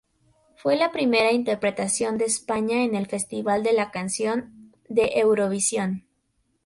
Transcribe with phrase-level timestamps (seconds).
[0.55, 6.07] Fue la primera interpretación de España en el Festival de la Canción de Eurovisión.